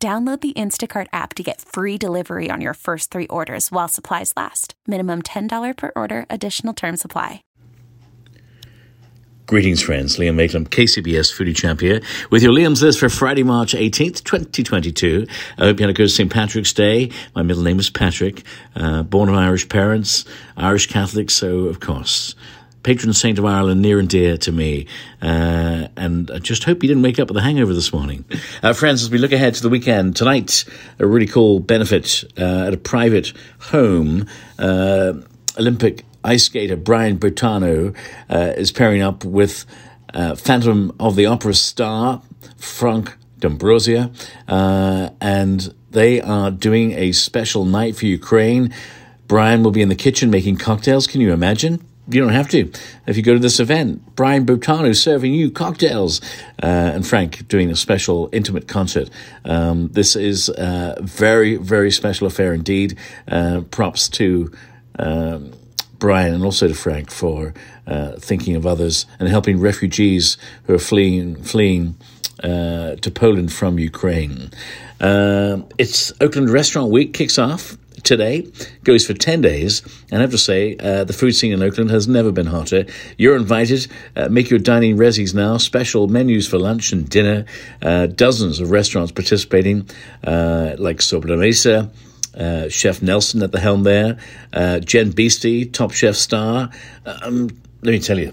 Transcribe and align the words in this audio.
Download 0.00 0.40
the 0.40 0.52
Instacart 0.52 1.08
app 1.12 1.34
to 1.34 1.42
get 1.42 1.60
free 1.60 1.98
delivery 1.98 2.50
on 2.52 2.60
your 2.60 2.74
first 2.74 3.10
three 3.10 3.26
orders 3.26 3.72
while 3.72 3.88
supplies 3.88 4.32
last. 4.36 4.74
Minimum 4.86 5.22
$10 5.22 5.76
per 5.76 5.90
order, 5.96 6.24
additional 6.30 6.72
term 6.72 6.96
supply. 6.96 7.42
Greetings, 9.46 9.82
friends. 9.82 10.18
Liam 10.18 10.36
Mayclem, 10.36 10.68
KCBS 10.68 11.34
Foodie 11.34 11.56
Chap 11.56 11.80
here, 11.80 12.00
with 12.30 12.44
your 12.44 12.52
Liam's 12.52 12.82
List 12.82 13.00
for 13.00 13.08
Friday, 13.08 13.42
March 13.42 13.72
18th, 13.72 14.22
2022. 14.22 15.26
I 15.56 15.64
hope 15.64 15.80
you 15.80 15.84
had 15.84 15.90
a 15.90 15.94
good 15.94 16.10
St. 16.10 16.30
Patrick's 16.30 16.74
Day. 16.74 17.10
My 17.34 17.42
middle 17.42 17.62
name 17.64 17.80
is 17.80 17.90
Patrick, 17.90 18.44
uh, 18.76 19.02
born 19.02 19.30
of 19.30 19.34
Irish 19.34 19.68
parents, 19.68 20.26
Irish 20.56 20.86
Catholic, 20.88 21.30
so 21.30 21.60
of 21.60 21.80
course 21.80 22.36
patron 22.82 23.12
saint 23.12 23.38
of 23.38 23.44
Ireland, 23.44 23.82
near 23.82 23.98
and 23.98 24.08
dear 24.08 24.36
to 24.38 24.52
me. 24.52 24.86
Uh, 25.20 25.88
and 25.96 26.30
I 26.30 26.38
just 26.38 26.64
hope 26.64 26.82
you 26.82 26.88
didn't 26.88 27.02
wake 27.02 27.18
up 27.18 27.28
with 27.28 27.36
a 27.36 27.42
hangover 27.42 27.74
this 27.74 27.92
morning. 27.92 28.24
Uh, 28.60 28.72
friends, 28.72 29.02
as 29.02 29.10
we 29.10 29.18
look 29.18 29.30
ahead 29.30 29.54
to 29.54 29.62
the 29.62 29.68
weekend, 29.68 30.16
tonight, 30.16 30.64
a 30.98 31.06
really 31.06 31.26
cool 31.26 31.60
benefit 31.60 32.24
uh, 32.36 32.66
at 32.66 32.74
a 32.74 32.76
private 32.76 33.32
home. 33.60 34.26
Uh, 34.58 35.12
Olympic 35.58 36.04
ice 36.24 36.44
skater 36.44 36.76
Brian 36.76 37.18
Boitano 37.18 37.94
uh, 38.28 38.52
is 38.56 38.72
pairing 38.72 39.00
up 39.00 39.24
with 39.24 39.64
uh, 40.12 40.34
Phantom 40.34 40.94
of 40.98 41.14
the 41.14 41.26
Opera 41.26 41.54
star 41.54 42.22
Frank 42.56 43.16
D'Ambrosio, 43.38 44.10
and 44.48 45.74
they 45.90 46.20
are 46.20 46.50
doing 46.50 46.92
a 46.92 47.12
special 47.12 47.64
night 47.64 47.96
for 47.96 48.06
Ukraine. 48.06 48.74
Brian 49.28 49.62
will 49.62 49.70
be 49.70 49.82
in 49.82 49.88
the 49.88 49.94
kitchen 49.94 50.30
making 50.30 50.56
cocktails. 50.56 51.06
Can 51.06 51.20
you 51.20 51.32
imagine? 51.32 51.84
You 52.10 52.20
don't 52.20 52.32
have 52.32 52.48
to. 52.50 52.70
If 53.06 53.16
you 53.16 53.22
go 53.22 53.34
to 53.34 53.38
this 53.38 53.60
event, 53.60 54.16
Brian 54.16 54.46
Boitano 54.46 54.96
serving 54.96 55.34
you 55.34 55.50
cocktails, 55.50 56.20
uh, 56.62 56.66
and 56.94 57.06
Frank 57.06 57.46
doing 57.48 57.70
a 57.70 57.76
special 57.76 58.28
intimate 58.32 58.66
concert. 58.66 59.10
Um, 59.44 59.88
this 59.88 60.16
is 60.16 60.48
a 60.48 60.96
very, 61.00 61.56
very 61.56 61.90
special 61.90 62.26
affair 62.26 62.54
indeed. 62.54 62.98
Uh, 63.26 63.62
props 63.70 64.08
to 64.10 64.50
um, 64.98 65.52
Brian 65.98 66.34
and 66.34 66.44
also 66.44 66.68
to 66.68 66.74
Frank 66.74 67.10
for 67.10 67.52
uh, 67.86 68.12
thinking 68.12 68.56
of 68.56 68.66
others 68.66 69.06
and 69.18 69.28
helping 69.28 69.60
refugees 69.60 70.38
who 70.64 70.74
are 70.74 70.78
fleeing, 70.78 71.42
fleeing 71.42 71.96
uh, 72.42 72.94
to 72.96 73.10
Poland 73.10 73.52
from 73.52 73.78
Ukraine. 73.78 74.50
Uh, 75.00 75.58
it's 75.76 76.12
Oakland 76.20 76.50
Restaurant 76.50 76.90
Week 76.90 77.12
kicks 77.12 77.38
off 77.38 77.76
today, 78.02 78.46
goes 78.84 79.06
for 79.06 79.14
10 79.14 79.40
days. 79.40 79.82
And 80.10 80.18
I 80.18 80.22
have 80.22 80.30
to 80.30 80.38
say, 80.38 80.76
uh, 80.76 81.04
the 81.04 81.12
food 81.12 81.32
scene 81.32 81.52
in 81.52 81.62
Oakland 81.62 81.90
has 81.90 82.08
never 82.08 82.32
been 82.32 82.46
hotter. 82.46 82.86
You're 83.16 83.36
invited. 83.36 83.86
Uh, 84.16 84.28
make 84.28 84.50
your 84.50 84.58
dining 84.58 84.96
resis 84.96 85.34
now. 85.34 85.56
Special 85.56 86.08
menus 86.08 86.48
for 86.48 86.58
lunch 86.58 86.92
and 86.92 87.08
dinner. 87.08 87.44
Uh, 87.82 88.06
dozens 88.06 88.60
of 88.60 88.70
restaurants 88.70 89.12
participating, 89.12 89.88
uh, 90.24 90.76
like 90.78 90.98
Sobre 90.98 91.36
Mesa. 91.36 91.90
Uh, 92.36 92.68
chef 92.68 93.02
Nelson 93.02 93.42
at 93.42 93.50
the 93.50 93.58
helm 93.58 93.82
there, 93.82 94.16
uh, 94.52 94.78
Jen 94.78 95.12
Biesty, 95.12 95.72
top 95.72 95.90
chef 95.90 96.14
star. 96.14 96.70
Um, 97.04 97.48
let 97.82 97.90
me 97.90 97.98
tell 97.98 98.18
you, 98.18 98.32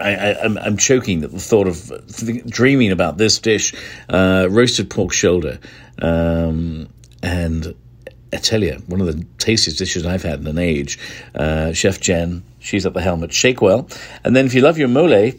I, 0.00 0.66
am 0.66 0.76
choking 0.76 1.22
at 1.24 1.30
the 1.30 1.38
thought 1.38 1.66
of 1.66 1.92
th- 2.08 2.46
dreaming 2.46 2.90
about 2.90 3.18
this 3.18 3.38
dish, 3.38 3.74
uh, 4.08 4.48
roasted 4.50 4.90
pork 4.90 5.12
shoulder, 5.12 5.58
um, 6.00 6.88
and 7.22 7.74
I 8.32 8.36
tell 8.36 8.62
you, 8.62 8.74
one 8.86 9.00
of 9.00 9.06
the 9.06 9.24
tastiest 9.38 9.78
dishes 9.78 10.06
I've 10.06 10.22
had 10.22 10.40
in 10.40 10.46
an 10.46 10.58
age. 10.58 10.98
Uh, 11.34 11.72
Chef 11.72 12.00
Jen, 12.00 12.44
she's 12.60 12.86
at 12.86 12.94
the 12.94 13.00
helm 13.00 13.24
at 13.24 13.32
Shakewell. 13.32 13.88
And 14.24 14.36
then 14.36 14.46
if 14.46 14.54
you 14.54 14.60
love 14.60 14.78
your 14.78 14.88
mole, 14.88 15.32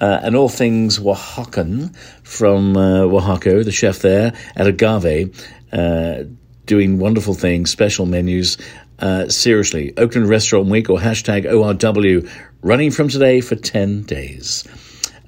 uh, 0.00 0.20
and 0.22 0.34
all 0.34 0.48
things 0.48 0.98
Oaxacan 0.98 1.94
from 2.22 2.76
uh, 2.76 3.00
Oaxaca, 3.02 3.62
the 3.64 3.72
chef 3.72 3.98
there 3.98 4.32
at 4.56 4.66
Agave, 4.66 5.34
uh, 5.72 6.24
doing 6.64 6.98
wonderful 6.98 7.34
things, 7.34 7.70
special 7.70 8.06
menus. 8.06 8.56
Uh, 8.98 9.28
seriously, 9.28 9.92
Oakland 9.96 10.28
Restaurant 10.28 10.66
Week 10.68 10.90
or 10.90 10.98
hashtag 10.98 11.44
ORW 11.44 12.30
running 12.62 12.90
from 12.90 13.08
today 13.08 13.40
for 13.40 13.56
10 13.56 14.02
days. 14.02 14.64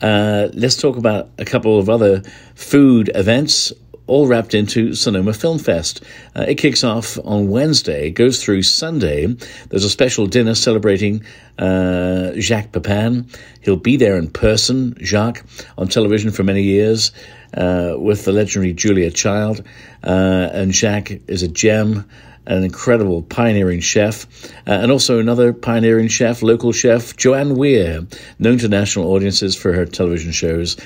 Uh, 0.00 0.48
let's 0.52 0.76
talk 0.76 0.96
about 0.96 1.30
a 1.38 1.44
couple 1.44 1.78
of 1.78 1.88
other 1.88 2.22
food 2.54 3.10
events 3.14 3.72
all 4.06 4.26
wrapped 4.26 4.54
into 4.54 4.94
Sonoma 4.94 5.32
Film 5.32 5.58
Fest. 5.58 6.02
Uh, 6.36 6.44
it 6.48 6.56
kicks 6.56 6.84
off 6.84 7.18
on 7.24 7.48
Wednesday, 7.48 8.10
goes 8.10 8.42
through 8.42 8.62
Sunday. 8.62 9.26
There's 9.68 9.84
a 9.84 9.90
special 9.90 10.26
dinner 10.26 10.54
celebrating 10.54 11.24
uh, 11.58 12.32
Jacques 12.38 12.72
Pepin. 12.72 13.28
He'll 13.60 13.76
be 13.76 13.96
there 13.96 14.16
in 14.16 14.30
person, 14.30 14.96
Jacques, 15.00 15.44
on 15.78 15.88
television 15.88 16.30
for 16.30 16.42
many 16.42 16.62
years 16.62 17.12
uh, 17.54 17.94
with 17.96 18.24
the 18.24 18.32
legendary 18.32 18.72
Julia 18.72 19.10
Child. 19.10 19.64
Uh, 20.04 20.50
and 20.52 20.72
Jacques 20.72 21.12
is 21.28 21.42
a 21.42 21.48
gem 21.48 22.04
an 22.46 22.64
incredible 22.64 23.22
pioneering 23.22 23.80
chef, 23.80 24.26
uh, 24.66 24.72
and 24.72 24.90
also 24.90 25.20
another 25.20 25.52
pioneering 25.52 26.08
chef, 26.08 26.42
local 26.42 26.72
chef, 26.72 27.16
Joanne 27.16 27.54
Weir, 27.54 28.06
known 28.38 28.58
to 28.58 28.68
national 28.68 29.12
audiences 29.12 29.54
for 29.54 29.72
her 29.72 29.86
television 29.86 30.32
shows. 30.32 30.76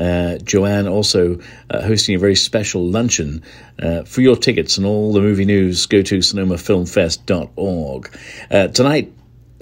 Uh, 0.00 0.38
Joanne 0.38 0.88
also 0.88 1.38
uh, 1.70 1.82
hosting 1.82 2.14
a 2.14 2.18
very 2.18 2.34
special 2.34 2.86
luncheon. 2.86 3.42
Uh, 3.78 4.04
for 4.04 4.20
your 4.20 4.36
tickets 4.36 4.78
and 4.78 4.86
all 4.86 5.12
the 5.12 5.20
movie 5.20 5.44
news, 5.44 5.86
go 5.86 6.02
to 6.02 6.18
sonomafilmfest.org. 6.18 8.18
Uh, 8.50 8.68
tonight, 8.68 9.12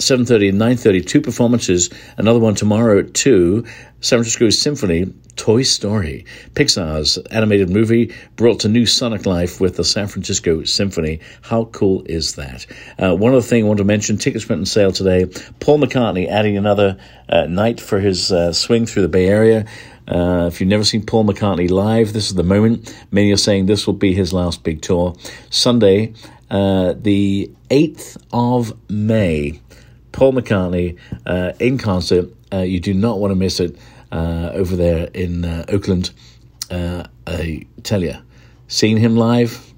7.30 0.01 0.51
and 0.51 0.61
9.30, 0.61 1.07
two 1.07 1.21
performances. 1.21 1.91
Another 2.17 2.39
one 2.39 2.55
tomorrow 2.55 3.01
at 3.01 3.13
2, 3.13 3.65
San 4.01 4.19
Francisco 4.19 4.49
Symphony, 4.49 5.13
Toy 5.37 5.63
Story. 5.63 6.25
Pixar's 6.55 7.19
animated 7.31 7.69
movie 7.69 8.15
brought 8.37 8.61
to 8.61 8.69
new 8.69 8.87
sonic 8.87 9.27
life 9.27 9.61
with 9.61 9.77
the 9.77 9.85
San 9.85 10.07
Francisco 10.07 10.65
Symphony. 10.65 11.21
How 11.43 11.67
cool 11.67 12.03
is 12.07 12.37
that? 12.37 12.67
Uh, 12.99 13.15
one 13.15 13.33
other 13.33 13.43
thing 13.43 13.65
I 13.65 13.67
want 13.67 13.79
to 13.79 13.85
mention, 13.85 14.17
tickets 14.17 14.49
went 14.49 14.61
on 14.61 14.67
sale 14.67 14.93
today. 14.93 15.27
Paul 15.61 15.81
McCartney 15.81 16.29
adding 16.29 16.57
another 16.57 16.97
uh, 17.29 17.47
night 17.47 17.79
for 17.79 18.01
his 18.01 18.33
uh, 18.33 18.55
swing 18.55 18.87
through 18.87 19.03
the 19.03 19.09
Bay 19.09 19.27
Area. 19.27 19.67
Uh, 20.11 20.47
if 20.49 20.61
you've 20.61 20.69
never 20.69 20.83
seen 20.83 21.07
Paul 21.07 21.25
McCartney 21.25 21.71
live, 21.71 22.13
this 22.13 22.29
is 22.29 22.35
the 22.35 22.43
moment. 22.43 22.93
Many 23.13 23.31
are 23.31 23.37
saying 23.37 23.67
this 23.67 23.87
will 23.87 23.95
be 23.95 24.13
his 24.13 24.33
last 24.33 24.65
big 24.65 24.83
tour. 24.83 25.15
Sunday, 25.51 26.15
uh, 26.51 26.95
the 26.97 27.49
8th 27.71 28.17
of 28.33 28.77
May, 28.91 29.61
Paul 30.11 30.33
McCartney 30.33 30.99
uh, 31.27 31.53
in 31.61 31.79
concert. 31.79 32.29
Uh, 32.53 32.59
you 32.59 32.81
do 32.81 32.93
not 32.93 33.21
want 33.21 33.31
to 33.31 33.37
miss 33.37 33.61
it 33.61 33.79
uh, 34.11 34.51
over 34.53 34.75
there 34.75 35.09
in 35.15 35.45
uh, 35.45 35.65
Oakland. 35.69 36.11
I 36.73 37.67
tell 37.85 38.03
you, 38.03 38.17
seeing 38.67 38.97
him 38.97 39.17
live, 39.17 39.73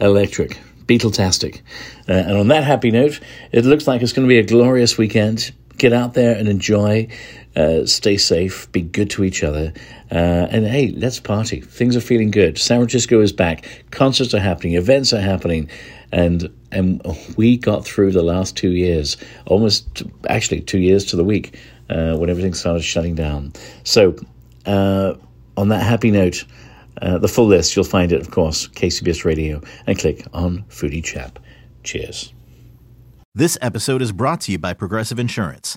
electric. 0.00 0.58
Beatletastic. 0.86 1.62
and 2.06 2.36
on 2.36 2.48
that 2.48 2.62
happy 2.62 2.90
note, 2.90 3.18
it 3.52 3.64
looks 3.64 3.86
like 3.86 4.02
it's 4.02 4.12
going 4.12 4.28
to 4.28 4.32
be 4.32 4.38
a 4.38 4.44
glorious 4.44 4.98
weekend. 4.98 5.50
Get 5.78 5.92
out 5.92 6.14
there 6.14 6.36
and 6.36 6.46
enjoy. 6.46 7.08
Uh, 7.56 7.86
stay 7.86 8.16
safe, 8.16 8.70
be 8.72 8.82
good 8.82 9.08
to 9.10 9.22
each 9.22 9.44
other, 9.44 9.72
uh, 10.10 10.48
and 10.50 10.66
hey, 10.66 10.92
let's 10.96 11.20
party. 11.20 11.60
Things 11.60 11.96
are 11.96 12.00
feeling 12.00 12.32
good. 12.32 12.58
San 12.58 12.78
Francisco 12.78 13.20
is 13.20 13.32
back. 13.32 13.84
Concerts 13.92 14.34
are 14.34 14.40
happening. 14.40 14.74
Events 14.74 15.12
are 15.12 15.20
happening, 15.20 15.68
and 16.10 16.52
and 16.72 17.00
we 17.36 17.56
got 17.56 17.84
through 17.84 18.10
the 18.10 18.22
last 18.24 18.56
two 18.56 18.72
years, 18.72 19.16
almost 19.46 20.02
actually 20.28 20.62
two 20.62 20.80
years 20.80 21.04
to 21.06 21.16
the 21.16 21.24
week, 21.24 21.56
uh, 21.90 22.16
when 22.16 22.28
everything 22.28 22.54
started 22.54 22.82
shutting 22.82 23.14
down. 23.14 23.52
So, 23.84 24.16
uh, 24.66 25.14
on 25.56 25.68
that 25.68 25.82
happy 25.82 26.10
note. 26.10 26.44
Uh, 27.02 27.18
the 27.18 27.26
full 27.26 27.46
list, 27.46 27.74
you'll 27.74 27.84
find 27.84 28.12
it, 28.12 28.20
of 28.20 28.30
course, 28.30 28.68
KCBS 28.68 29.24
Radio, 29.24 29.60
and 29.84 29.98
click 29.98 30.24
on 30.32 30.62
Foodie 30.68 31.02
Chap. 31.02 31.40
Cheers. 31.82 32.32
This 33.34 33.58
episode 33.60 34.00
is 34.00 34.12
brought 34.12 34.42
to 34.42 34.52
you 34.52 34.58
by 34.58 34.74
Progressive 34.74 35.18
Insurance. 35.18 35.76